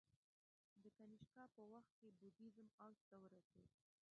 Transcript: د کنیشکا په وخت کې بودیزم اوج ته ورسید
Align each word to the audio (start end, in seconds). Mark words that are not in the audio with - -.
د 0.83 0.85
کنیشکا 0.97 1.43
په 1.55 1.63
وخت 1.73 1.91
کې 1.99 2.07
بودیزم 2.19 2.67
اوج 2.83 2.97
ته 3.09 3.15
ورسید 3.23 3.69